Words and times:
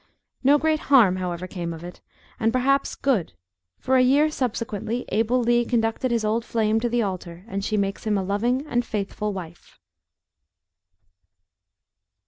No 0.43 0.57
great 0.57 0.79
harm, 0.89 1.17
however, 1.17 1.45
came 1.45 1.73
of 1.73 1.83
it; 1.83 2.01
and 2.39 2.51
perhaps, 2.51 2.95
good; 2.95 3.33
for 3.77 3.97
a 3.97 4.01
year 4.01 4.31
subsequently, 4.31 5.05
Abel 5.09 5.43
Lee 5.43 5.63
conducted 5.63 6.09
his 6.09 6.25
old 6.25 6.43
flame 6.43 6.79
to 6.79 6.89
the 6.89 7.03
altar, 7.03 7.45
and 7.47 7.63
she 7.63 7.77
makes 7.77 8.03
him 8.05 8.17
a 8.17 8.23
loving 8.23 8.65
and 8.65 8.83
faithful 8.83 9.31
wife. 9.31 9.77